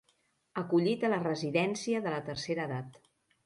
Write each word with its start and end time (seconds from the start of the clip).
Acollit 0.61 1.03
a 1.11 1.11
la 1.15 1.21
residència 1.25 2.03
de 2.09 2.17
la 2.17 2.25
tercera 2.33 2.69
edat. 2.69 3.03